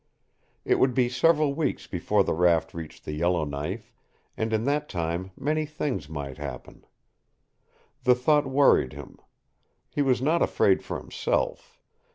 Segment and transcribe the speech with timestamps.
[0.65, 3.93] It would be several weeks before the raft reached the Yellowknife,
[4.35, 6.87] and in that time many things might happen.
[8.05, 9.19] The thought worried him.
[9.91, 11.79] He was not afraid for himself.